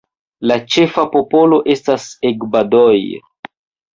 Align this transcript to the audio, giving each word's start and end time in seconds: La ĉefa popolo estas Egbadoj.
La 0.51 0.55
ĉefa 0.75 1.03
popolo 1.15 1.59
estas 1.75 2.09
Egbadoj. 2.31 2.99